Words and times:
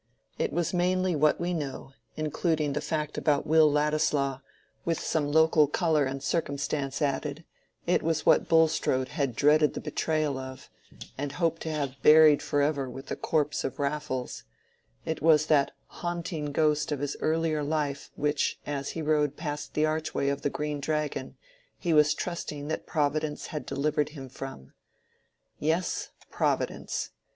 It 0.39 0.51
was 0.51 0.73
mainly 0.73 1.15
what 1.15 1.39
we 1.39 1.53
know, 1.53 1.93
including 2.15 2.73
the 2.73 2.81
fact 2.81 3.19
about 3.19 3.45
Will 3.45 3.71
Ladislaw, 3.71 4.39
with 4.83 4.99
some 4.99 5.31
local 5.31 5.67
color 5.67 6.05
and 6.05 6.23
circumstance 6.23 7.03
added: 7.03 7.45
it 7.85 8.01
was 8.01 8.25
what 8.25 8.47
Bulstrode 8.49 9.09
had 9.09 9.35
dreaded 9.35 9.75
the 9.75 9.79
betrayal 9.79 10.39
of—and 10.39 11.33
hoped 11.33 11.61
to 11.61 11.69
have 11.71 12.01
buried 12.01 12.41
forever 12.41 12.89
with 12.89 13.05
the 13.09 13.15
corpse 13.15 13.63
of 13.63 13.77
Raffles—it 13.77 15.21
was 15.21 15.45
that 15.45 15.69
haunting 15.85 16.51
ghost 16.51 16.91
of 16.91 16.99
his 16.99 17.15
earlier 17.19 17.61
life 17.61 18.09
which 18.15 18.57
as 18.65 18.89
he 18.97 19.03
rode 19.03 19.37
past 19.37 19.75
the 19.75 19.85
archway 19.85 20.29
of 20.29 20.41
the 20.41 20.49
Green 20.49 20.79
Dragon 20.79 21.37
he 21.77 21.93
was 21.93 22.15
trusting 22.15 22.69
that 22.69 22.87
Providence 22.87 23.45
had 23.53 23.67
delivered 23.67 24.09
him 24.09 24.29
from. 24.29 24.73
Yes, 25.59 26.09
Providence. 26.31 27.11